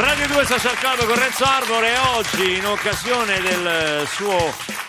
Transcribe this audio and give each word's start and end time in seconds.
Radio 0.00 0.28
2 0.28 0.44
Social 0.46 0.76
Club 0.76 1.06
con 1.06 1.14
Renzo 1.14 1.44
Arbore 1.44 1.92
oggi 2.16 2.56
in 2.56 2.64
occasione 2.64 3.38
del 3.42 4.06
suo, 4.06 4.34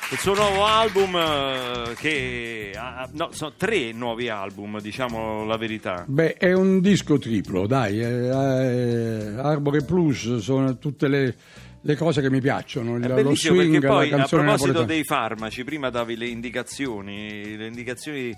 del 0.10 0.18
suo 0.18 0.34
nuovo 0.34 0.66
album 0.66 1.18
eh, 1.18 1.96
che 1.98 2.72
ha, 2.74 3.10
no, 3.12 3.28
sono 3.34 3.52
tre 3.58 3.92
nuovi 3.92 4.30
album, 4.30 4.80
diciamo 4.80 5.44
la 5.44 5.58
verità. 5.58 6.06
Beh, 6.08 6.36
è 6.36 6.54
un 6.54 6.80
disco 6.80 7.20
triplo, 7.20 7.68
dai. 7.68 8.00
eh, 8.00 8.28
eh, 8.30 9.34
Arbore 9.38 9.84
Plus 9.84 10.38
sono 10.38 10.78
tutte 10.78 11.10
le, 11.10 11.36
le 11.82 11.96
cose 11.98 12.22
che 12.22 12.30
mi 12.30 12.40
piacciono. 12.40 12.96
È 12.98 13.22
lo 13.22 13.36
swing, 13.36 13.82
perché 13.82 13.88
poi 13.88 14.10
la 14.12 14.16
a 14.16 14.28
proposito 14.28 14.42
napoletana. 14.42 14.86
dei 14.86 15.04
farmaci, 15.04 15.66
prima 15.66 15.90
davi 15.90 16.16
le 16.16 16.28
indicazioni, 16.28 17.58
le 17.58 17.68
indicazioni 17.68 18.34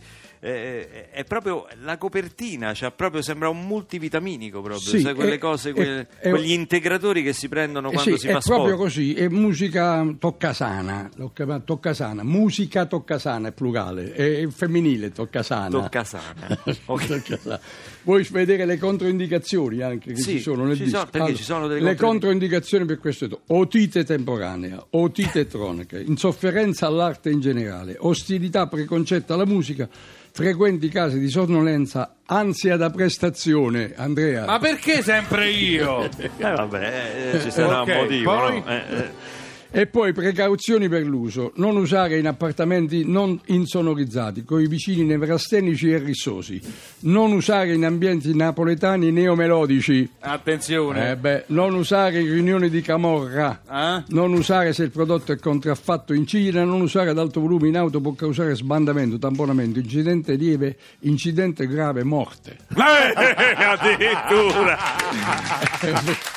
eh, 0.45 1.09
è 1.11 1.23
proprio 1.23 1.65
la 1.83 1.97
copertina, 1.97 2.73
cioè 2.73 2.91
proprio 2.91 3.21
sembra 3.21 3.47
un 3.47 3.65
multivitaminico 3.65 4.61
proprio, 4.61 4.81
Sì, 4.81 4.99
sai, 4.99 5.13
quelle 5.13 5.35
è- 5.35 5.37
cose, 5.37 5.69
è- 5.69 5.73
quelle- 5.73 6.07
è- 6.19 6.29
quegli 6.29 6.51
integratori 6.51 7.23
che 7.23 7.31
si 7.31 7.47
prendono 7.47 7.89
Eh 7.89 7.93
quando 7.93 8.11
sì, 8.15 8.17
si 8.19 8.27
è 8.27 8.33
fa 8.33 8.39
proprio 8.39 8.73
sport. 8.73 8.77
così, 8.83 9.13
è 9.13 9.29
musica 9.29 10.05
toccasana, 10.19 11.09
tocca- 11.15 11.59
toccasana, 11.59 12.23
musica 12.23 12.85
toccasana 12.85 13.47
è 13.47 13.51
plurale, 13.53 14.11
è 14.13 14.45
femminile 14.49 15.11
toccasana. 15.11 15.69
Toccasana. 15.69 16.59
Ok. 16.85 17.05
Toccasana. 17.07 17.59
Vuoi 18.03 18.27
vedere 18.31 18.65
le 18.65 18.77
controindicazioni 18.77 19.79
anche 19.81 20.11
che 20.13 20.19
Sì, 20.19 20.31
ci 20.31 20.39
sono 20.41 20.65
nel 20.65 20.75
ci 20.75 20.83
disco? 20.83 20.97
sono- 20.97 21.09
perché 21.09 21.35
ci 21.35 21.43
sono 21.43 21.67
delle 21.67 21.79
le 21.79 21.85
contro- 21.91 22.07
controindicazioni 22.07 22.83
per 22.85 22.99
questo 22.99 23.25
è 23.25 23.29
otite 23.47 24.03
temporanea, 24.03 24.85
otite 24.91 25.47
cronica, 25.47 25.97
insofferenza 25.99 26.85
all'arte 26.87 27.29
in 27.29 27.39
generale, 27.39 27.95
ostilità 27.99 28.67
preconcetta 28.67 29.35
alla 29.35 29.45
musica, 29.45 29.87
frequenti 30.35 30.89
casi 30.89 31.19
di 31.19 31.29
sonnolenza, 31.29 32.15
ansia 32.25 32.75
da 32.75 32.89
prestazione, 32.89 33.93
Andrea. 33.95 34.45
Ma 34.45 34.57
perché 34.57 35.03
sempre 35.03 35.49
io? 35.51 36.09
Eh, 36.17 36.29
vabbè, 36.51 37.31
eh, 37.35 37.39
ci 37.39 37.51
sarà 37.51 37.81
Ok, 37.83 37.87
un 37.87 37.95
motivo, 38.01 38.31
poi? 38.35 38.59
no? 38.59 38.67
Eh, 38.67 38.75
eh. 38.97 39.11
E 39.75 39.87
poi 39.87 40.13
precauzioni 40.13 40.87
per 40.87 41.01
l'uso, 41.01 41.51
non 41.55 41.75
usare 41.77 42.19
in 42.19 42.27
appartamenti 42.27 43.05
non 43.09 43.39
insonorizzati, 43.47 44.43
con 44.43 44.61
i 44.61 44.67
vicini 44.67 45.03
nevrastenici 45.03 45.89
e 45.91 45.97
rissosi, 45.97 46.61
non 46.99 47.31
usare 47.31 47.73
in 47.73 47.83
ambienti 47.83 48.35
napoletani 48.35 49.11
neomelodici, 49.11 50.07
Attenzione. 50.19 51.09
eh 51.09 51.15
beh, 51.15 51.45
non 51.47 51.73
usare 51.73 52.19
in 52.19 52.31
riunioni 52.31 52.69
di 52.69 52.81
camorra, 52.81 53.61
Eh? 53.67 54.03
non 54.09 54.33
usare 54.33 54.73
se 54.73 54.83
il 54.83 54.91
prodotto 54.91 55.31
è 55.31 55.37
contraffatto 55.39 56.13
in 56.13 56.27
Cina, 56.27 56.63
non 56.63 56.79
usare 56.81 57.09
ad 57.09 57.17
alto 57.17 57.39
volume 57.39 57.67
in 57.69 57.75
auto 57.77 57.99
può 57.99 58.13
causare 58.13 58.53
sbandamento, 58.55 59.17
tamponamento, 59.17 59.79
incidente 59.79 60.35
lieve, 60.35 60.77
incidente 60.99 61.65
grave, 61.65 62.03
morte. 62.03 62.57
Eh, 62.75 63.63
addirittura. 63.63 64.77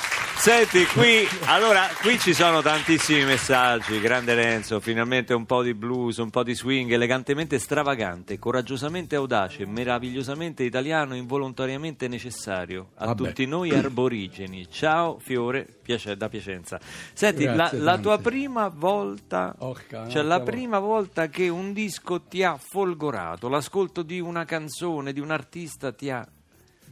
Senti, 0.39 0.85
qui, 0.85 1.27
allora, 1.45 1.87
qui 1.99 2.17
ci 2.19 2.33
sono 2.33 2.61
tantissimi 2.61 3.25
messaggi. 3.25 3.99
Grande 3.99 4.33
Renzo, 4.33 4.79
finalmente 4.79 5.33
un 5.33 5.45
po' 5.45 5.61
di 5.61 5.73
blues, 5.73 6.17
un 6.17 6.29
po' 6.29 6.43
di 6.43 6.55
swing, 6.55 6.89
elegantemente 6.91 7.59
stravagante, 7.59 8.39
coraggiosamente 8.39 9.17
audace, 9.17 9.65
meravigliosamente 9.65 10.63
italiano, 10.63 11.15
involontariamente 11.15 12.07
necessario 12.07 12.91
a 12.95 13.07
Vabbè. 13.07 13.27
tutti 13.27 13.45
noi 13.45 13.71
arborigeni. 13.71 14.69
Ciao, 14.69 15.19
Fiore, 15.19 15.67
piace- 15.81 16.15
da 16.15 16.29
Piacenza. 16.29 16.79
Senti, 17.11 17.43
la, 17.43 17.53
Grazie 17.53 17.79
la 17.79 17.97
tua 17.97 18.17
prima 18.19 18.69
volta, 18.69 19.53
Orca, 19.57 20.07
cioè 20.07 20.21
la 20.23 20.39
prima 20.39 20.79
volta 20.79 21.27
che 21.27 21.49
un 21.49 21.73
disco 21.73 22.21
ti 22.21 22.43
ha 22.43 22.57
folgorato, 22.57 23.49
l'ascolto 23.49 24.01
di 24.01 24.21
una 24.21 24.45
canzone, 24.45 25.11
di 25.11 25.19
un 25.19 25.31
artista 25.31 25.91
ti 25.91 26.09
ha... 26.09 26.25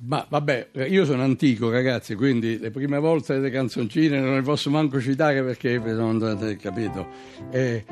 Ma 0.08 0.26
vabbè, 0.28 0.68
io 0.88 1.06
sono 1.06 1.24
antico 1.24 1.70
ragazzi, 1.72 2.16
quindi 2.16 2.60
le 2.60 2.70
prime 2.70 3.00
volte 3.00 3.38
le 3.40 3.50
canzoncine 3.50 4.20
non 4.20 4.36
le 4.36 4.42
posso 4.42 4.70
manco 4.70 5.00
citare 5.02 5.42
perché 5.42 5.78
non 5.80 6.22
avete 6.22 6.58
capito. 6.58 7.08
Eh, 7.50 7.84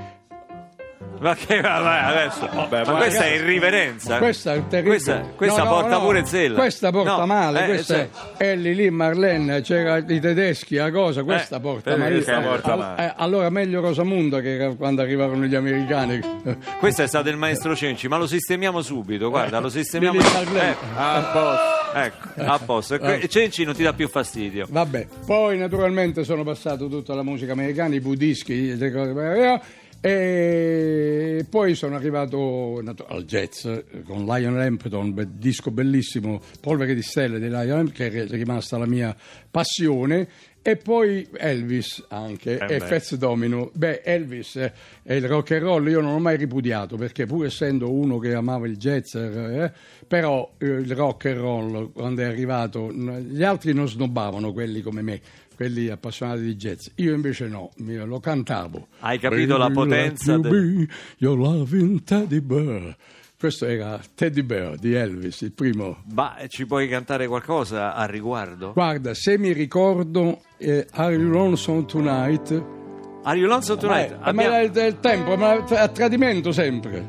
Ma 1.19 1.33
che 1.35 1.59
vabbè, 1.61 2.21
adesso. 2.23 2.49
Vabbè, 2.53 2.85
ma 2.85 2.91
ma 2.91 2.97
questa 2.99 3.23
è 3.23 3.27
ragazzi, 3.29 3.43
irriverenza. 3.43 4.17
Questa 4.19 4.53
è 4.53 4.67
terribile. 4.67 4.95
Questa, 4.95 5.19
questa 5.35 5.63
No, 5.63 5.69
no, 5.69 5.75
porta 5.75 5.95
no, 5.97 6.01
pure 6.01 6.25
zella. 6.25 6.59
Questa 6.59 6.91
porta 6.91 7.15
No, 7.17 7.25
male. 7.25 7.63
eh, 7.63 7.65
questa 7.67 7.95
cioè, 7.95 8.09
è 8.37 8.47
Ellie 8.51 8.73
lì, 8.73 8.89
Marlene, 8.89 9.61
c'era 9.61 9.97
i 9.97 10.19
tedeschi, 10.19 10.75
la 10.75 10.91
cosa. 10.91 11.23
Questa 11.23 11.57
Eh, 11.57 11.59
porta 11.61 11.95
questa 11.95 12.39
porta 12.41 12.71
Al- 12.73 12.77
male? 12.79 13.05
eh, 13.07 13.13
allora 13.17 13.49
meglio 13.49 13.81
Rosamunda 13.81 14.39
che 14.41 14.75
quando 14.77 15.01
arrivarono 15.01 15.45
gli 15.45 15.55
americani. 15.55 16.19
questo 16.79 17.01
è 17.03 17.07
stato 17.07 17.29
il 17.29 17.37
maestro 17.37 17.75
Cenci, 17.75 18.07
ma 18.07 18.17
lo 18.17 18.27
sistemiamo 18.27 18.81
subito. 18.81 19.29
Guarda, 19.29 19.59
lo 19.59 19.69
sistemiamo. 19.69 20.19
Marlene. 20.19 20.69
Ecco, 20.71 20.85
A 20.97 21.21
posto. 21.31 21.82
Ecco, 21.93 22.27
a 22.41 22.59
posto. 22.59 22.97
Que- 22.97 23.27
Cenci 23.27 23.63
non 23.63 23.73
ti 23.75 23.83
dà 23.83 23.93
più 23.93 24.07
fastidio. 24.09 24.65
Vabbè, 24.69 25.07
poi 25.25 25.57
naturalmente 25.57 26.23
sono 26.23 26.43
passato 26.43 26.87
tutta 26.87 27.13
la 27.13 27.23
musica 27.23 27.51
americana, 27.53 27.95
i 27.95 27.99
budischi, 28.01 28.75
le 28.75 28.91
cose- 28.91 29.61
e 30.05 31.45
poi 31.49 31.75
sono 31.75 31.95
arrivato 31.95 32.83
al 33.07 33.23
jazz 33.23 33.63
eh, 33.63 33.85
con 34.05 34.25
Lion 34.25 34.57
Lampton, 34.57 35.13
be- 35.13 35.29
disco 35.31 35.71
bellissimo, 35.71 36.41
Polvere 36.59 36.93
di 36.93 37.01
stelle 37.01 37.39
di 37.39 37.47
Lion 37.47 37.67
Lampton, 37.67 38.09
che 38.09 38.23
è 38.23 38.27
rimasta 38.27 38.77
la 38.77 38.85
mia 38.85 39.15
passione. 39.49 40.27
E 40.65 40.77
poi 40.77 41.27
Elvis 41.33 42.05
anche, 42.07 42.57
Eh 42.57 42.75
e 42.75 42.77
beh. 42.79 42.85
Fats 42.85 43.15
Domino. 43.15 43.69
Beh, 43.73 44.01
Elvis 44.01 44.55
eh, 44.55 44.73
e 45.03 45.17
il 45.17 45.27
rock 45.27 45.51
and 45.51 45.61
roll 45.61 45.89
io 45.89 45.99
non 45.99 46.13
ho 46.13 46.19
mai 46.19 46.37
ripudiato, 46.37 46.95
perché 46.95 47.25
pur 47.25 47.45
essendo 47.45 47.91
uno 47.91 48.17
che 48.17 48.33
amava 48.33 48.65
il 48.65 48.77
jazz, 48.77 49.13
eh, 49.15 49.71
però 50.07 50.53
eh, 50.57 50.65
il 50.65 50.95
rock 50.95 51.25
and 51.25 51.37
roll 51.37 51.91
quando 51.91 52.21
è 52.21 52.25
arrivato, 52.25 52.91
gli 52.93 53.43
altri 53.43 53.73
non 53.73 53.89
snobbavano 53.89 54.53
quelli 54.53 54.81
come 54.81 55.01
me, 55.01 55.19
quelli 55.55 55.89
appassionati 55.89 56.41
di 56.41 56.55
jazz. 56.55 56.87
Io 56.95 57.13
invece 57.13 57.47
no, 57.47 57.71
mi- 57.77 57.95
lo 57.97 58.19
cantavo. 58.19 58.87
Hai 58.99 59.19
capito 59.19 59.57
la 59.57 59.69
potenza 59.69 60.37
del- 60.37 60.51
be 60.85 60.87
your 61.17 61.37
loving 61.37 62.03
teddy 62.03 62.39
bear. 62.41 62.95
Questo 63.43 63.65
era 63.65 63.99
Teddy 64.15 64.41
Bear 64.41 64.77
di 64.77 64.93
Elvis, 64.93 65.41
il 65.41 65.51
primo. 65.51 66.03
Ma 66.13 66.37
ci 66.47 66.65
puoi 66.65 66.87
cantare 66.87 67.27
qualcosa 67.27 67.93
a 67.93 68.05
riguardo? 68.05 68.71
Guarda, 68.71 69.13
se 69.13 69.37
mi 69.37 69.51
ricordo 69.51 70.39
eh, 70.57 70.87
Are 70.91 71.13
You 71.13 71.29
Lonesome 71.29 71.83
Tonight? 71.83 72.63
Are 73.23 73.37
you 73.37 73.47
lonesome 73.47 73.79
tonight? 73.81 74.11
Eh, 74.11 74.17
Abbiamo- 74.21 74.49
ma 74.51 74.59
è 74.59 74.85
il 74.85 74.99
tempo, 75.01 75.35
ma 75.35 75.65
è 75.65 75.75
a 75.75 75.87
tradimento 75.89 76.53
sempre. 76.53 77.05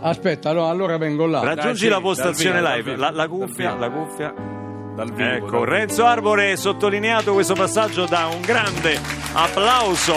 Aspetta, 0.00 0.52
no, 0.52 0.68
allora 0.68 0.98
vengo 0.98 1.24
là. 1.24 1.40
Raggiungi 1.42 1.80
Dai, 1.88 1.90
la 1.90 2.00
postazione 2.02 2.60
live, 2.60 2.96
la, 2.96 3.10
la 3.10 3.28
cuffia, 3.28 3.74
la 3.74 3.90
cuffia. 3.90 4.60
Dal 4.94 5.10
vivo. 5.12 5.28
Ecco, 5.28 5.58
dal- 5.60 5.68
Renzo 5.68 6.04
Arbore 6.06 6.56
sottolineato 6.56 7.32
questo 7.32 7.54
passaggio 7.54 8.04
da 8.06 8.26
un 8.26 8.40
grande 8.40 9.00
applauso 9.32 10.16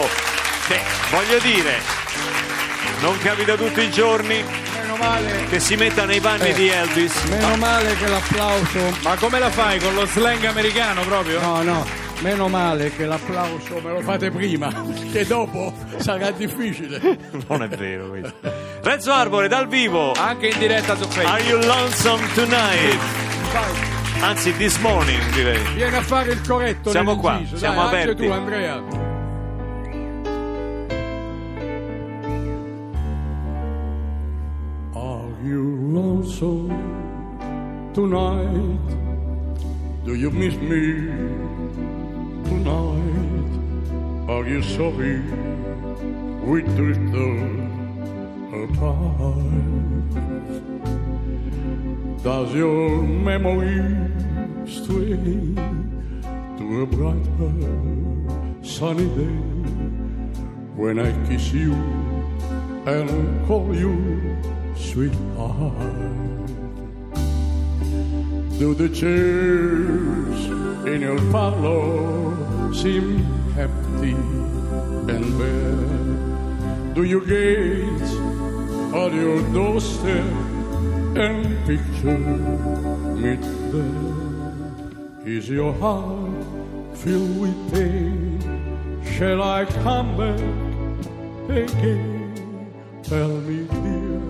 che 0.68 0.78
voglio 1.10 1.38
dire 1.40 1.78
non 3.00 3.16
capita 3.18 3.54
tutti 3.56 3.80
i 3.82 3.90
giorni 3.90 4.42
Meno 4.74 4.96
male, 4.96 5.44
che 5.48 5.60
si 5.60 5.76
metta 5.76 6.04
nei 6.06 6.20
panni 6.20 6.48
Eh. 6.50 6.54
di 6.54 6.68
Elvis. 6.68 7.22
meno 7.24 7.56
male 7.56 7.94
che 7.96 8.06
l'applauso... 8.06 8.96
Ma 9.02 9.14
come 9.16 9.38
la 9.38 9.50
fai 9.50 9.78
con 9.80 9.94
lo 9.94 10.06
slang 10.06 10.44
americano 10.44 11.02
proprio? 11.02 11.40
No, 11.40 11.62
no, 11.62 11.84
meno 12.20 12.48
male 12.48 12.94
che 12.94 13.04
l'applauso 13.04 13.80
me 13.82 13.92
lo 13.92 14.00
fate 14.00 14.30
prima, 14.30 14.68
perché 14.72 15.26
dopo 15.26 15.72
sarà 15.98 16.30
difficile. 16.30 17.00
Non 17.48 17.62
è 17.62 17.68
vero 17.68 18.08
questo. 18.08 18.34
Renzo 18.82 19.12
Arbore 19.12 19.48
dal 19.48 19.68
vivo. 19.68 20.12
Anche 20.12 20.46
in 20.48 20.58
diretta 20.58 20.96
su 20.96 21.02
Are 21.02 21.10
Facebook. 21.12 21.48
you 21.48 21.60
lonesome 21.66 22.32
tonight? 22.34 22.98
Vai, 23.52 23.95
Anzi, 24.22 24.52
this 24.56 24.78
morning 24.80 25.20
direi. 25.34 25.62
vieni 25.74 25.96
a 25.96 26.02
fare 26.02 26.32
il 26.32 26.40
corretto 26.46 26.90
Siamo 26.90 27.16
qua, 27.16 27.40
siamo 27.54 27.76
Dai, 27.76 27.84
anche 27.84 27.96
aperti. 28.10 28.26
tu, 28.26 28.32
Andrea. 28.32 28.82
Are 34.94 35.30
you 35.42 35.62
lonesome 35.92 36.70
tonight? 37.92 38.80
Do 40.04 40.14
you 40.14 40.30
miss 40.30 40.54
me 40.56 41.08
tonight? 42.48 44.30
Are 44.30 44.46
you 44.48 44.62
sorry 44.62 45.20
we 46.42 46.62
drifted 46.62 47.68
apart? 48.52 49.95
Does 52.26 52.52
your 52.54 53.02
memory 53.02 53.78
stray 54.66 55.14
to 56.58 56.82
a 56.82 56.84
brighter 56.84 57.54
sunny 58.66 59.06
day 59.14 59.38
when 60.74 60.98
I 60.98 61.12
kiss 61.28 61.52
you 61.52 61.72
and 62.84 63.46
call 63.46 63.72
you 63.72 63.94
sweetheart. 64.74 66.50
Do 68.58 68.74
the 68.74 68.88
chairs 68.88 70.40
in 70.92 71.02
your 71.02 71.20
parlor 71.30 72.74
seem 72.74 73.22
empty 73.56 74.16
and 75.14 75.24
bare? 75.38 76.92
Do 76.92 77.04
you 77.04 77.20
gaze 77.24 78.12
at 78.92 79.14
your 79.14 79.40
doorstep 79.52 80.45
and 81.18 81.56
picture 81.66 82.18
me 83.16 83.36
there? 83.72 85.26
Is 85.26 85.48
your 85.48 85.72
heart 85.74 86.30
filled 86.94 87.40
with 87.40 87.72
pain? 87.72 88.38
Shall 89.02 89.42
I 89.42 89.64
come 89.64 90.16
back 90.16 90.40
again? 91.48 92.34
Tell 93.02 93.28
me, 93.28 93.66
dear, 93.66 94.20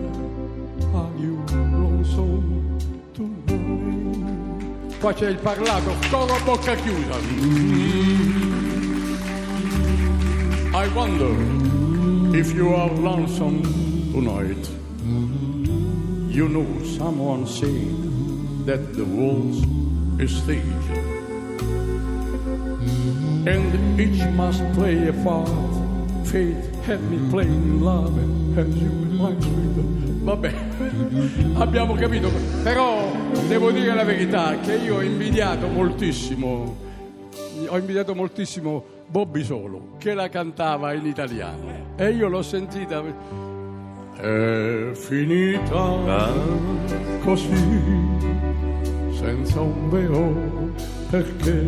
are 0.94 1.12
you 1.18 1.44
lonesome 1.74 2.78
tonight? 3.14 5.00
Qua 5.00 5.12
c'è 5.12 5.28
il 5.28 5.38
parlato, 5.38 5.92
coro 6.08 6.34
a 6.34 6.40
bocca 6.44 6.74
chiusa. 6.76 7.16
I 10.72 10.88
wonder 10.94 11.34
if 12.36 12.54
you 12.54 12.74
are 12.74 12.92
lonesome 12.94 13.62
tonight. 14.12 14.85
You 16.36 16.48
know 16.48 16.66
someone 16.84 17.46
said 17.46 18.66
that 18.66 18.92
the 18.92 19.06
world's 19.06 19.64
a 20.20 20.28
stage. 20.28 20.86
And 23.48 23.98
each 23.98 24.22
must 24.34 24.60
play 24.74 25.08
a 25.08 25.14
part. 25.24 25.48
Fate 26.26 26.60
had 26.84 27.00
me 27.04 27.16
playing 27.30 27.80
love 27.80 28.18
as 28.58 28.68
you 28.76 28.90
might 29.16 29.42
Vabbè, 30.26 30.52
abbiamo 31.56 31.94
capito. 31.94 32.28
Però 32.62 33.10
devo 33.48 33.70
dire 33.70 33.94
la 33.94 34.04
verità 34.04 34.58
che 34.60 34.74
io 34.74 34.96
ho 34.96 35.00
invidiato 35.00 35.68
moltissimo, 35.68 36.76
ho 37.66 37.78
invidiato 37.78 38.14
moltissimo 38.14 38.84
Bobby 39.06 39.42
Solo, 39.42 39.96
che 39.96 40.12
la 40.12 40.28
cantava 40.28 40.92
in 40.92 41.06
italiano. 41.06 41.94
E 41.96 42.10
io 42.10 42.28
l'ho 42.28 42.42
sentita. 42.42 43.55
È 44.18 44.90
finita 44.94 46.32
così, 47.22 47.48
senza 49.12 49.60
un 49.60 49.90
vero 49.90 50.72
perché 51.10 51.64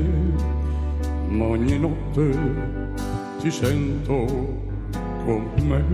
ogni 1.38 1.78
notte 1.78 2.30
ti 3.40 3.50
sento 3.50 4.24
con 5.24 5.46
me 5.62 5.84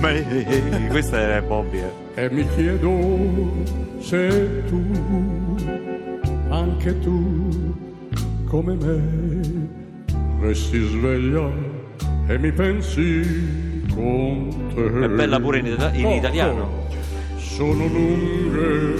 Ma 0.00 0.10
eh, 0.10 0.86
questa 0.90 1.18
era 1.18 1.42
Bobby. 1.42 1.78
eh. 1.78 2.24
e 2.24 2.30
mi 2.30 2.46
chiedo 2.54 2.96
se 4.00 4.62
tu, 4.68 4.82
anche 6.48 6.98
tu, 7.00 7.74
come 8.46 8.74
me, 8.74 9.68
resti 10.40 10.80
sveglia 10.80 11.50
e 12.26 12.38
mi 12.38 12.52
pensi 12.52 13.70
con 13.94 14.70
te. 14.74 15.04
È 15.04 15.08
bella 15.08 15.40
pure 15.40 15.58
in, 15.58 15.66
ita- 15.66 15.92
in 15.92 16.06
Oh, 16.06 16.14
italiano. 16.14 16.62
oh. 16.62 16.90
Sono 17.36 17.86
lunghe 17.86 18.94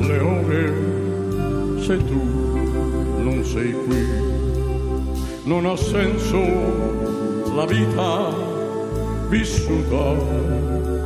le 0.00 0.18
ore 0.18 1.80
se 1.82 1.96
tu 2.04 2.20
non 3.22 3.44
sei 3.44 3.72
qui. 3.72 4.06
Non 5.44 5.66
ha 5.66 5.76
senso 5.76 6.38
la 7.54 7.66
vita 7.66 8.32
vissuta 9.28 10.14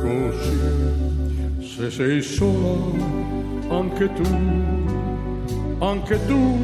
così. 0.01 0.59
Se 1.59 1.89
sei 1.91 2.21
sola, 2.21 2.95
anche 3.69 4.11
tu, 4.13 4.23
anche 5.79 6.25
tu, 6.25 6.57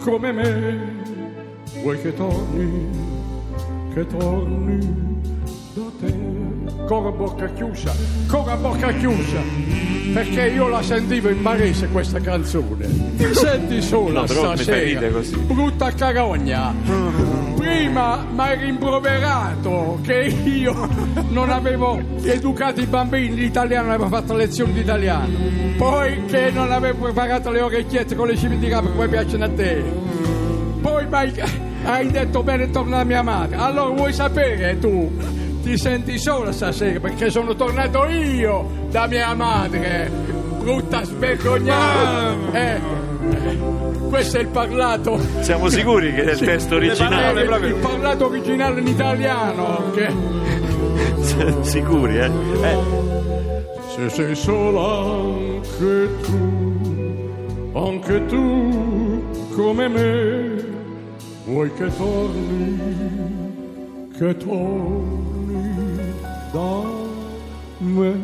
come 0.00 0.32
me, 0.32 0.78
vuoi 1.82 2.00
che 2.00 2.12
torni, 2.14 2.88
che 3.94 4.06
torni 4.06 5.09
te. 6.00 6.28
Coro 6.86 7.08
a 7.08 7.12
bocca 7.12 7.46
chiusa, 7.52 7.92
coro 8.26 8.50
a 8.50 8.56
bocca 8.56 8.92
chiusa, 8.92 9.38
perché 10.12 10.48
io 10.48 10.66
la 10.68 10.82
sentivo 10.82 11.28
in 11.28 11.40
barese 11.40 11.88
questa 11.88 12.18
canzone. 12.20 12.88
Ti 13.16 13.32
senti 13.34 13.80
sola 13.80 14.20
No, 14.20 14.22
mi 14.22 14.28
stasera, 14.28 15.08
brutta 15.46 15.92
carogna. 15.92 16.74
Prima 17.56 18.24
mi 18.32 18.40
hai 18.40 18.58
rimproverato 18.58 20.00
che 20.02 20.34
io 20.44 20.88
non 21.28 21.50
avevo 21.50 22.00
educato 22.22 22.80
i 22.80 22.86
bambini 22.86 23.38
in 23.38 23.42
italiano, 23.44 23.84
non 23.86 23.94
avevo 23.94 24.08
fatto 24.08 24.34
lezioni 24.34 24.72
di 24.72 24.80
italiano. 24.80 25.28
Poi 25.76 26.24
che 26.24 26.50
non 26.50 26.72
avevo 26.72 27.04
preparato 27.04 27.50
le 27.50 27.60
orecchiette 27.60 28.16
con 28.16 28.26
le 28.26 28.36
cimitirate 28.36 28.90
come 28.90 29.06
piacciono 29.06 29.44
a 29.44 29.48
te. 29.50 29.82
Poi 30.80 31.06
m'hai- 31.06 31.40
hai 31.84 32.10
detto 32.10 32.42
bene 32.42 32.70
torna 32.70 32.96
da 32.96 33.04
mia 33.04 33.22
madre. 33.22 33.56
Allora 33.56 33.94
vuoi 33.94 34.12
sapere 34.12 34.78
tu? 34.80 35.38
Ti 35.62 35.76
senti 35.76 36.18
sola 36.18 36.52
stasera 36.52 36.98
perché 37.00 37.30
sono 37.30 37.54
tornato 37.54 38.06
io 38.06 38.66
da 38.90 39.06
mia 39.06 39.34
madre. 39.34 40.10
Brutta 40.58 41.04
svergognata. 41.04 42.34
Eh, 42.52 42.80
questo 44.08 44.38
è 44.38 44.40
il 44.40 44.48
parlato. 44.48 45.20
Siamo 45.40 45.68
sicuri 45.68 46.14
che 46.14 46.24
è 46.24 46.32
il 46.32 46.38
testo 46.38 46.76
originale? 46.76 47.42
Il, 47.42 47.64
il 47.64 47.74
parlato 47.74 48.26
originale 48.26 48.80
in 48.80 48.86
italiano. 48.86 49.90
Che... 49.92 50.12
Sicuri, 51.62 52.18
eh? 52.18 52.30
eh? 52.62 52.78
Se 53.94 54.08
sei 54.08 54.34
sola 54.34 55.04
anche 55.04 56.08
tu, 56.22 57.70
anche 57.74 58.26
tu 58.26 59.24
come 59.54 59.88
me, 59.88 60.64
vuoi 61.44 61.72
che 61.74 61.94
torni, 61.96 62.78
che 64.16 64.36
torni 64.38 65.39
da 66.52 67.08
me. 67.78 68.18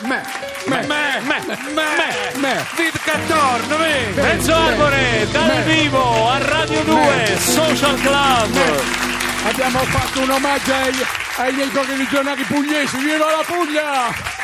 Me, 0.00 0.22
me, 0.66 0.86
Me, 0.86 1.40
me, 1.46 1.56
me, 1.74 2.40
me. 2.40 2.66
Vid 2.76 2.94
Cattorno, 3.04 3.78
me. 3.78 4.12
Renzo 4.14 4.54
Arbore 4.54 5.26
dal 5.30 5.62
vivo 5.64 6.28
a 6.30 6.38
Radio 6.38 6.82
2 6.82 6.94
Me. 6.94 7.36
Social 7.38 7.98
Club. 8.00 8.58
Abbiamo 9.44 9.78
fatto 9.84 10.20
un 10.20 10.30
omaggio 10.30 10.72
ai, 10.72 10.94
ai 11.36 11.52
miei 11.52 11.70
correligionari 11.70 12.42
pugliesi. 12.44 12.96
Viva 12.98 13.26
la 13.30 13.44
Puglia! 13.46 14.37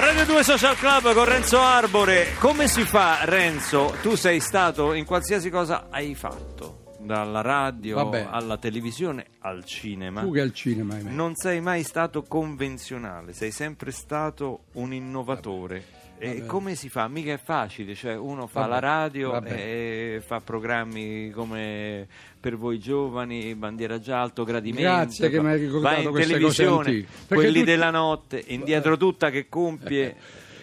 Radio 0.00 0.24
2 0.24 0.42
Social 0.44 0.76
Club 0.76 1.12
con 1.12 1.24
Renzo 1.24 1.58
Arbore. 1.58 2.34
Come 2.38 2.68
si 2.68 2.82
fa, 2.82 3.24
Renzo? 3.24 3.94
Tu 4.00 4.14
sei 4.14 4.38
stato 4.40 4.92
in 4.92 5.04
qualsiasi 5.04 5.50
cosa 5.50 5.88
hai 5.90 6.14
fatto, 6.14 6.94
dalla 7.00 7.40
radio 7.40 7.96
Vabbè. 7.96 8.28
alla 8.30 8.58
televisione 8.58 9.26
al 9.40 9.64
cinema. 9.64 10.20
Tu 10.20 10.32
che 10.32 10.40
al 10.40 10.52
cinema, 10.52 10.94
ahimè. 10.94 11.10
Non 11.10 11.34
sei 11.34 11.60
mai 11.60 11.82
stato 11.82 12.22
convenzionale, 12.22 13.32
sei 13.32 13.50
sempre 13.50 13.90
stato 13.90 14.64
un 14.74 14.92
innovatore. 14.92 15.84
E 16.20 16.44
come 16.46 16.74
si 16.74 16.88
fa? 16.88 17.06
Mica 17.08 17.32
è 17.32 17.38
facile, 17.38 17.94
cioè 17.94 18.16
uno 18.16 18.46
fa 18.46 18.60
Vabbè, 18.60 18.72
la 18.72 18.78
radio 18.80 19.30
vabbè. 19.30 19.52
e 19.52 20.22
fa 20.24 20.40
programmi 20.40 21.30
come 21.30 22.06
per 22.40 22.56
voi 22.56 22.78
giovani, 22.78 23.54
bandiera 23.54 23.98
già, 24.00 24.20
alto 24.20 24.44
gradimento. 24.44 24.82
Grazie 24.90 25.30
che 25.30 25.40
mi 25.40 25.48
hai 25.48 25.58
ricordato 25.58 26.10
vai 26.10 26.22
in 26.22 26.28
televisione, 26.28 27.06
quelli 27.26 27.46
tutti- 27.52 27.64
della 27.64 27.90
notte, 27.90 28.42
indietro 28.48 28.96
tutta 28.96 29.30
che 29.30 29.48
compie 29.48 30.16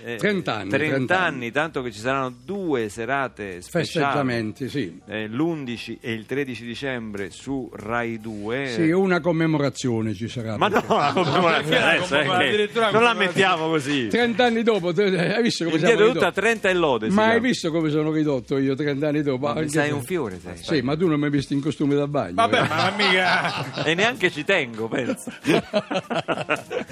eh, 0.03 0.15
30 0.17 0.53
anni, 0.53 0.69
30 0.69 0.93
30 0.95 1.19
anni, 1.19 1.51
tanto 1.51 1.81
che 1.81 1.91
ci 1.91 1.99
saranno 1.99 2.33
due 2.43 2.89
serate 2.89 3.61
speciali. 3.61 4.53
Sì. 4.67 4.99
eh, 5.07 5.27
l'11 5.27 5.97
e 6.01 6.11
il 6.11 6.25
13 6.25 6.65
dicembre 6.65 7.29
su 7.31 7.69
Rai 7.73 8.19
2 8.19 8.67
Sì, 8.73 8.91
una 8.91 9.19
commemorazione 9.19 10.13
ci 10.13 10.27
sarà. 10.27 10.57
ma 10.57 10.67
no, 10.67 10.83
la 10.87 11.11
commemorazione 11.13 11.83
adesso, 11.83 12.19
eh, 12.19 12.69
non 12.91 13.03
la 13.03 13.13
mettiamo 13.13 13.67
così. 13.67 14.07
30 14.07 14.43
anni 14.45 14.63
dopo, 14.63 14.93
te- 14.93 15.33
hai 15.35 15.41
visto 15.41 15.65
come 15.65 15.77
siamo 15.79 15.93
tutta 15.93 16.05
ridotti? 16.13 16.33
30 16.33 16.69
e 16.69 16.73
lode. 16.73 17.09
Ma 17.09 17.25
hai 17.27 17.39
visto 17.39 17.71
come 17.71 17.89
sono 17.89 18.11
ridotto 18.11 18.57
io 18.57 18.75
30 18.75 19.07
anni 19.07 19.21
dopo? 19.21 19.47
Ma 19.47 19.53
sei 19.67 19.87
se- 19.87 19.93
un 19.93 20.03
fiore, 20.03 20.39
sei. 20.41 20.57
Sì, 20.57 20.81
ma 20.81 20.95
tu 20.95 21.07
non 21.07 21.19
mi 21.19 21.25
hai 21.25 21.31
visto 21.31 21.53
in 21.53 21.61
costume 21.61 21.95
da 21.95 22.07
bagno. 22.07 22.33
Vabbè, 22.35 22.61
eh? 22.61 22.67
ma 22.67 22.93
mica. 22.97 23.83
E 23.83 23.93
neanche 23.93 24.31
ci 24.31 24.43
tengo, 24.43 24.87
penso. 24.87 25.31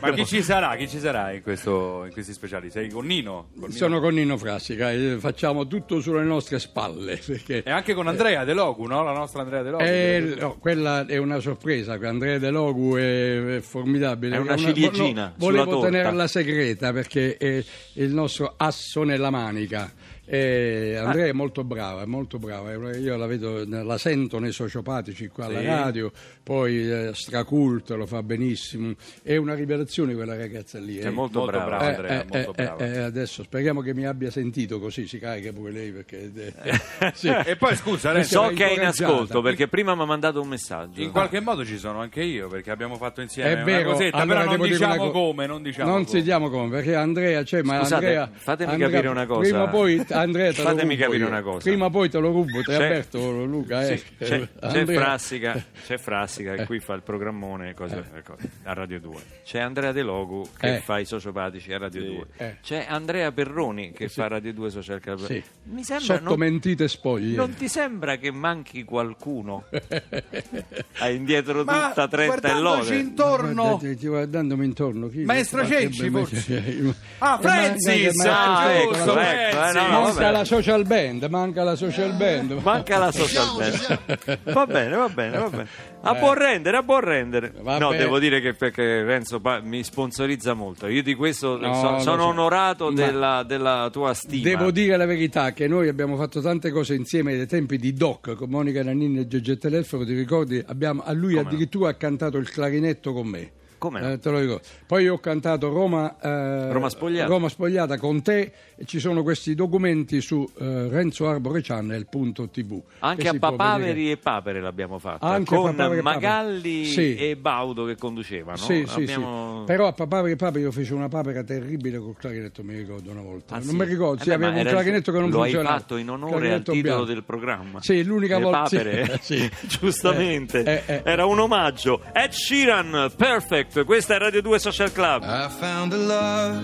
Ma 0.00 0.12
chi 0.12 0.26
ci 0.26 0.42
sarà? 0.42 0.74
Chi 0.76 0.88
ci 0.88 0.98
sarà 0.98 1.32
in, 1.32 1.42
questo, 1.42 2.04
in 2.06 2.12
questi 2.12 2.32
speciali? 2.32 2.70
Sei 2.70 2.88
con 2.90 3.06
Nino? 3.06 3.48
Con 3.52 3.68
Nino. 3.68 3.72
Sono 3.72 4.00
con 4.00 4.14
Nino 4.14 4.36
Frassica 4.36 4.90
e 4.92 5.16
facciamo 5.18 5.66
tutto 5.66 6.00
sulle 6.00 6.22
nostre 6.24 6.58
spalle. 6.58 7.16
Perché 7.24 7.62
E 7.62 7.70
anche 7.70 7.94
con 7.94 8.06
Andrea 8.08 8.44
De 8.44 8.52
Logu, 8.52 8.86
no? 8.86 9.02
La 9.02 9.12
nostra 9.12 9.42
Andrea 9.42 9.62
De 9.62 9.70
Logu. 9.70 9.82
Eh, 9.84 10.36
no, 10.38 10.56
quella 10.58 11.06
è 11.06 11.16
una 11.16 11.38
sorpresa, 11.40 11.98
Andrea 12.02 12.38
De 12.38 12.50
Logu 12.50 12.96
è, 12.96 13.56
è 13.56 13.60
formidabile. 13.60 14.36
È 14.36 14.38
una 14.38 14.54
vo- 14.54 14.60
ciliegina 14.60 15.34
vo- 15.36 15.46
volevo 15.46 15.62
sulla 15.64 15.74
torta. 15.76 15.90
tenerla 15.90 16.26
segreta 16.26 16.92
perché 16.92 17.36
è 17.36 17.64
il 17.94 18.12
nostro 18.12 18.54
asso 18.56 19.02
nella 19.02 19.30
manica. 19.30 19.92
E 20.26 20.96
Andrea 20.98 21.26
è 21.26 21.32
molto 21.32 21.64
brava, 21.64 22.02
è 22.02 22.06
molto 22.06 22.38
brava. 22.38 22.72
Io 22.96 23.16
la 23.16 23.26
vedo, 23.26 23.64
la 23.66 23.98
sento 23.98 24.38
nei 24.38 24.52
sociopatici 24.52 25.28
qua 25.28 25.46
alla 25.46 25.60
Sì. 25.60 25.66
radio, 25.66 26.12
poi 26.42 26.90
eh, 26.90 27.10
stracult, 27.12 27.90
lo 27.90 28.06
fa 28.06 28.22
benissimo. 28.22 28.94
È 29.22 29.36
una 29.36 29.54
rivelazione 29.54 30.14
quella 30.14 30.36
ragazza 30.36 30.78
lì. 30.78 30.96
È 30.96 31.06
eh. 31.06 31.10
molto, 31.10 31.40
Molto 31.40 31.52
brava. 31.58 31.66
brava. 31.76 31.84
Eh, 31.84 31.94
Andrea, 31.94 32.22
eh, 32.22 32.26
molto 32.44 32.50
eh, 32.60 32.64
brava. 32.64 32.84
eh, 32.84 32.98
adesso 33.00 33.42
speriamo 33.42 33.80
che 33.82 33.92
mi 33.94 34.06
abbia 34.06 34.30
sentito 34.30 34.78
così 34.80 35.06
si 35.06 35.18
carica 35.18 35.52
pure 35.52 35.72
lei 35.72 35.92
perché 35.92 36.30
eh, 36.34 36.52
sì. 37.14 37.28
E 37.28 37.56
poi 37.56 37.76
scusa, 37.76 38.12
Renzo, 38.12 38.42
So 38.44 38.48
che 38.54 38.68
è 38.68 38.72
in 38.74 38.84
ascolto 38.86 39.42
perché 39.42 39.68
prima 39.68 39.94
mi 39.94 40.02
ha 40.02 40.06
mandato 40.06 40.40
un 40.40 40.48
messaggio. 40.48 41.00
in 41.02 41.10
qualche 41.10 41.40
modo 41.40 41.64
ci 41.64 41.76
sono 41.78 42.00
anche 42.00 42.22
io 42.22 42.48
perché 42.48 42.70
abbiamo 42.70 42.96
fatto 42.96 43.20
insieme 43.20 43.50
È 43.50 43.52
una 43.54 43.64
vero, 43.64 43.90
cosetta, 43.92 44.16
allora 44.18 44.40
però 44.44 44.56
non 44.56 44.68
diciamo 44.68 44.96
co- 44.96 45.10
come, 45.10 45.46
non 45.46 45.62
diciamo 45.62 45.90
non 45.90 46.04
come. 46.04 46.18
si 46.18 46.22
diamo 46.24 46.48
come 46.50 46.68
perché 46.70 46.94
Andrea 46.94 47.42
c'è 47.42 47.62
ma 47.62 47.78
Scusate, 47.80 47.94
Andrea 48.06 48.30
fatemi 48.32 48.70
Andrea, 48.72 48.90
capire 48.90 49.08
una 49.08 49.26
cosa. 49.26 49.40
prima 49.40 49.62
o 49.64 49.68
poi 49.68 50.04
Andrea 50.20 50.52
Fatemi 50.52 50.94
rubo 50.94 51.02
capire 51.04 51.22
io. 51.24 51.26
una 51.28 51.42
cosa. 51.42 51.58
prima 51.68 51.84
o 51.86 51.90
poi 51.90 52.08
te 52.10 52.18
lo 52.18 52.30
rubo 52.30 52.62
te 52.62 52.62
C'è- 52.62 52.74
avverto 52.74 53.44
Luca 53.44 53.86
eh. 53.88 53.96
Sì, 53.96 54.04
c'è, 54.18 54.26
c'è 54.26 54.48
Andrea- 54.60 55.00
Frassica, 55.00 55.64
c'è 55.84 55.98
Frassica 55.98 56.54
che 56.54 56.64
qui 56.66 56.80
fa 56.80 56.94
il 56.94 57.02
programmone 57.02 57.70
e 57.70 57.74
cose- 57.74 58.04
e 58.14 58.22
cose, 58.22 58.48
a 58.64 58.72
Radio 58.72 59.00
2. 59.00 59.14
C'è 59.44 59.58
Andrea 59.60 59.92
De 59.92 60.02
Logu 60.02 60.44
che 60.58 60.76
Eh. 60.76 60.78
fa 60.80 60.98
i 60.98 61.04
sociopatici 61.04 61.72
a 61.72 61.78
Radio 61.78 62.00
Sì. 62.02 62.06
2. 62.14 62.26
Eh. 62.36 62.56
C'è 62.62 62.86
Andrea 62.88 63.30
Perroni 63.32 63.92
che 63.92 64.08
fa 64.08 64.28
Radio 64.28 64.52
2 64.52 64.70
Social 64.70 65.00
Club. 65.00 65.24
Sì. 65.26 65.42
Mi 65.64 65.82
sembra 65.84 66.16
sotto 66.16 66.28
non, 66.28 66.38
mentite 66.38 66.88
spoglie 66.88 67.36
non 67.36 67.54
ti 67.54 67.68
sembra 67.68 68.16
che 68.16 68.30
manchi 68.30 68.84
qualcuno? 68.84 69.64
Hai 70.98 71.16
indietro 71.16 71.64
Ma 71.64 71.88
tutta 71.88 72.08
30 72.08 72.22
e 72.22 72.26
guardandoci 72.26 72.62
lode. 72.90 72.96
intorno... 72.96 73.80
Guardandomi 74.14 74.64
intorno 74.64 75.08
chi 75.08 75.24
Maestro 75.24 75.62
be- 75.66 75.66
forse. 76.10 76.94
Ah, 77.18 77.38
Eh, 77.38 77.42
Francis! 77.42 78.20
Ah, 78.24 78.72
ecco, 78.72 78.94
ecco, 78.94 79.18
eh, 79.20 79.72
no, 79.72 79.86
no, 79.88 80.03
manca 80.04 80.30
la 80.30 80.44
social 80.44 80.84
band 80.86 81.24
manca 81.24 81.62
la 81.64 81.76
social 81.76 82.12
band 82.16 82.52
Manca 82.62 82.98
la 82.98 83.10
social 83.12 83.46
band. 83.56 84.38
Va 84.52 84.66
bene, 84.66 84.96
va 84.96 85.08
bene, 85.08 85.38
va 85.38 85.48
bene. 85.48 85.66
A 86.02 86.14
buon 86.14 86.34
rendere, 86.34 86.76
a 86.76 86.82
buon 86.82 87.00
rendere. 87.00 87.52
Va 87.62 87.78
no, 87.78 87.88
bene. 87.90 88.02
devo 88.02 88.18
dire 88.18 88.40
che 88.40 88.52
perché 88.54 89.02
Renzo 89.04 89.40
pa- 89.40 89.60
mi 89.60 89.82
sponsorizza 89.82 90.52
molto. 90.54 90.86
Io 90.86 91.02
di 91.02 91.14
questo 91.14 91.56
No, 91.58 91.74
so- 91.74 91.98
sono 92.00 92.22
so. 92.22 92.28
onorato 92.28 92.90
della, 92.90 93.42
della 93.42 93.88
tua 93.90 94.12
stima. 94.14 94.42
Devo 94.42 94.70
dire 94.70 94.96
la 94.96 95.06
verità 95.06 95.52
che 95.52 95.66
noi 95.66 95.88
abbiamo 95.88 96.16
fatto 96.16 96.40
tante 96.42 96.70
cose 96.70 96.94
insieme 96.94 97.36
dai 97.36 97.46
tempi 97.46 97.78
di 97.78 97.92
Doc 97.94 98.34
con 98.34 98.50
Monica 98.50 98.82
Nannini 98.82 99.20
e 99.20 99.26
Giorgio 99.26 99.56
Telefero, 99.56 100.04
ti 100.04 100.14
ricordi? 100.14 100.62
Abbiamo- 100.66 101.02
a 101.04 101.12
lui 101.12 101.30
Come 101.34 101.42
no? 101.42 101.48
addirittura 101.48 101.88
ha 101.90 101.94
cantato 101.94 102.36
il 102.36 102.50
clarinetto 102.50 103.12
con 103.14 103.26
me. 103.26 103.50
Come 103.78 104.00
no? 104.00 104.10
Eh, 104.12 104.18
te 104.18 104.30
lo 104.30 104.38
ricordo. 104.38 104.62
Poi 104.86 105.02
io 105.04 105.14
ho 105.14 105.18
cantato 105.18 105.68
Roma, 105.68 106.16
eh, 106.20 106.72
Roma 106.72 106.88
Spogliata. 106.88 107.28
Roma 107.28 107.48
Spogliata 107.48 107.98
con 107.98 108.22
te 108.22 108.52
e 108.76 108.84
ci 108.86 108.98
sono 108.98 109.22
questi 109.22 109.54
documenti 109.54 110.20
su 110.20 110.48
eh, 110.58 110.88
Renzo 110.88 111.28
Arbore 111.28 111.60
Channel.tv. 111.62 112.82
Anche 113.00 113.22
che 113.22 113.28
a 113.28 113.34
Papaveri 113.38 114.10
e 114.10 114.16
Papere 114.16 114.60
l'abbiamo 114.60 114.98
fatta 114.98 115.26
Anche 115.26 115.54
con 115.54 115.70
Papaveri 115.74 116.02
Papere. 116.02 116.26
Magalli 116.26 116.84
Sì. 116.86 117.14
e 117.16 117.36
Baudo 117.36 117.84
che 117.84 117.96
conducevano. 117.96 118.56
Sì, 118.56 118.84
Abbiamo- 118.88 119.58
sì. 119.60 119.64
Però 119.66 119.86
a 119.86 119.92
Papaveri 119.92 120.32
e 120.32 120.36
Paperi 120.36 120.62
io 120.64 120.72
feci 120.72 120.92
una 120.92 121.08
papera 121.08 121.42
terribile 121.42 121.98
col 121.98 122.16
clarinetto, 122.16 122.62
mi 122.62 122.76
ricordo 122.76 123.10
una 123.10 123.20
volta. 123.22 123.56
Ah, 123.56 123.60
non 123.62 123.76
mi 123.76 123.84
ricordo, 123.84 124.22
sì, 124.22 124.30
Eh 124.30 124.34
avevo 124.34 124.56
un 124.58 124.62
clarinetto 124.64 125.12
che 125.12 125.18
non 125.18 125.30
lo 125.30 125.36
funzionava. 125.40 125.74
hai 125.74 125.80
fatto 125.80 125.96
in 125.96 126.10
onore 126.10 126.52
al 126.52 126.58
titolo 126.62 126.80
bianco. 126.82 127.04
del 127.04 127.22
programma. 127.24 127.82
Sì, 127.82 128.02
l'unica 128.04 128.38
volta- 128.38 128.62
papere, 128.62 129.20
giustamente. 129.66 130.62
Eh, 130.62 130.82
eh, 130.86 130.94
eh. 130.96 131.02
Era 131.04 131.26
un 131.26 131.38
omaggio. 131.38 132.00
Ed 132.12 132.30
Sheeran, 132.30 133.12
perfect. 133.16 133.63
Questa 133.84 134.14
è 134.14 134.18
Radio 134.18 134.40
2 134.40 134.58
Social 134.58 134.92
Club. 134.92 135.22
I 135.24 135.48
found 135.48 135.92
a 135.92 135.96
love 135.96 136.62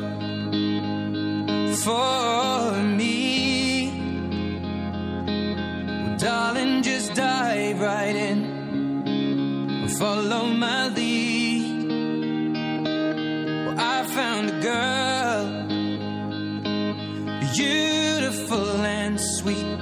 for 1.76 2.73
me. 2.83 3.90
Darling, 6.19 6.83
just 6.83 7.12
dive 7.14 7.80
right 7.80 8.14
in. 8.14 9.88
Follow 9.99 10.45
my 10.47 10.88
lead. 10.88 11.88
Well, 13.66 13.78
I 13.78 14.04
found 14.04 14.50
a 14.50 14.61
girl, 14.61 15.47
beautiful 17.54 18.85
and 18.85 19.21
sweet. 19.21 19.78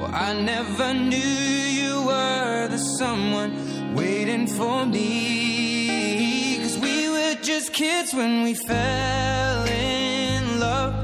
Well, 0.00 0.10
I 0.12 0.32
never 0.42 0.94
knew 0.94 1.18
you 1.18 2.02
were 2.06 2.68
the 2.68 2.78
someone 2.78 3.94
waiting 3.94 4.46
for 4.46 4.86
me. 4.86 5.51
Kids 7.72 8.12
when 8.12 8.42
we 8.42 8.52
fell 8.52 9.64
in 9.66 10.60
love, 10.60 10.94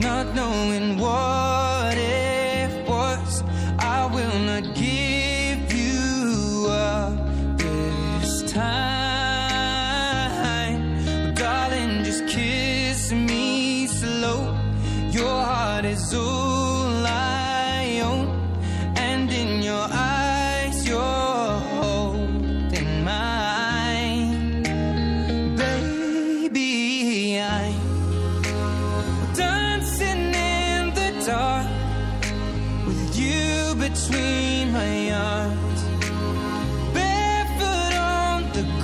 not 0.00 0.34
knowing 0.34 0.98
what 0.98 1.96
it 1.96 2.88
was. 2.88 3.44
I 3.78 4.06
will 4.12 4.38
not 4.40 4.74
give 4.74 5.72
you 5.72 6.66
up 6.68 7.12
this 7.56 8.42
time. 8.50 8.94
Darling, 11.34 12.02
just 12.02 12.26
kiss 12.26 13.12
me 13.12 13.86
slow. 13.86 14.58
Your 15.10 15.42
heart 15.44 15.84
is 15.84 16.12
all 16.14 16.47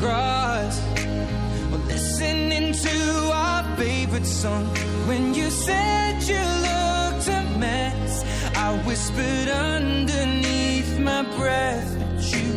the 0.04 0.10
grass. 0.10 0.82
Listening 1.86 2.72
to 2.72 3.30
our 3.32 3.76
favorite 3.76 4.26
song. 4.26 4.66
When 5.06 5.34
you 5.34 5.50
said 5.50 6.22
you 6.22 6.42
looked 6.68 7.28
a 7.28 7.42
mess, 7.58 8.24
I 8.56 8.76
whispered 8.86 9.48
underneath 9.48 10.98
my 10.98 11.22
breath, 11.36 11.90
but 11.98 12.22
you 12.32 12.56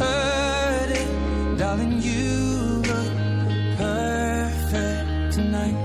heard 0.00 0.90
it, 0.90 1.58
darling. 1.58 2.02
You 2.02 2.82
look 2.90 3.12
perfect 3.76 5.34
tonight. 5.34 5.76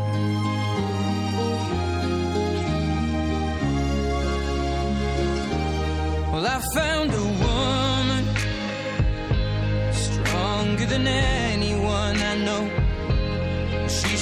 Well, 6.32 6.48
I 6.48 6.62
found 6.74 7.12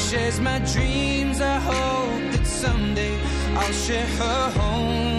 shares 0.09 0.39
my 0.39 0.57
dreams. 0.73 1.39
I 1.39 1.59
hope 1.59 2.31
that 2.31 2.45
someday 2.47 3.15
I'll 3.53 3.71
share 3.73 4.07
her 4.07 4.49
home. 4.59 5.18